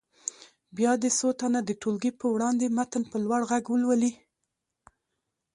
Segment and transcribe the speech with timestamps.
[0.77, 4.11] بیا دې څو تنه د ټولګي په وړاندې متن په لوړ غږ ولولي.